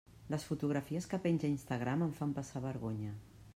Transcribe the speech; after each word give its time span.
Les 0.33 0.45
fotografies 0.51 1.07
que 1.11 1.19
penja 1.27 1.47
a 1.51 1.53
Instagram 1.57 2.07
em 2.09 2.17
fan 2.21 2.35
passar 2.41 2.65
vergonya. 2.67 3.15